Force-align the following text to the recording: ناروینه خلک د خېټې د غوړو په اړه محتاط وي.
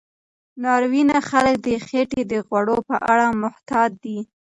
ناروینه 0.63 1.17
خلک 1.29 1.55
د 1.67 1.69
خېټې 1.87 2.21
د 2.31 2.33
غوړو 2.47 2.77
په 2.89 2.95
اړه 3.11 3.27
محتاط 3.41 3.91
وي. 4.03 4.19